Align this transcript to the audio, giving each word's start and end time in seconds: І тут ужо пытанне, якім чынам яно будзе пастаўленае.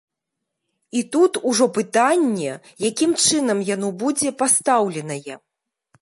І 1.01 1.03
тут 1.15 1.37
ужо 1.51 1.67
пытанне, 1.77 2.51
якім 2.89 3.11
чынам 3.27 3.57
яно 3.75 3.87
будзе 4.03 4.29
пастаўленае. 4.41 5.35